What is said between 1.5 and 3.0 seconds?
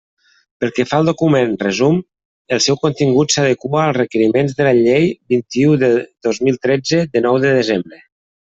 resum, el seu